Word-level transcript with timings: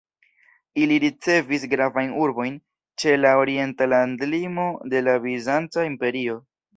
Ili 0.83 0.95
ricevis 1.01 1.65
gravajn 1.73 2.15
urbojn 2.21 2.55
ĉe 3.03 3.13
la 3.19 3.33
orienta 3.41 3.89
landlimo 3.93 4.65
de 4.95 5.03
la 5.09 5.15
Bizanca 5.27 5.85
Imperio. 5.91 6.39